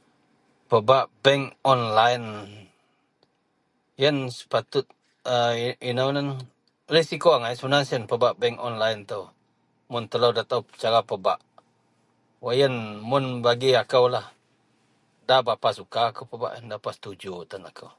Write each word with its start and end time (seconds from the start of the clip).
pebak 0.68 1.06
bank 1.24 1.42
online, 1.72 2.28
yen 4.02 4.16
sepatut 4.36 4.86
ea 5.34 5.70
inou 5.90 6.08
ngadan 6.10 6.28
resiko 6.94 7.28
agai 7.32 7.54
sebenarnya 7.56 8.08
pebak 8.10 8.34
bank 8.40 8.56
online 8.68 9.00
itou, 9.04 9.24
mun 9.90 10.04
telou 10.12 10.30
datou 10.38 10.60
cara 10.82 11.00
pebak, 11.10 11.38
wak 12.44 12.54
yen 12.60 12.74
mun 13.10 13.24
bagi 13.44 13.70
akoulah 13.82 14.26
da 15.28 15.36
berapa 15.46 15.68
suka 15.78 16.02
kou 16.16 16.26
pebak 16.30 16.52
ien 16.56 16.66
da 16.70 16.76
berapa 16.82 16.90
setuju 16.96 17.32
tan 17.50 17.62
akou. 17.70 17.90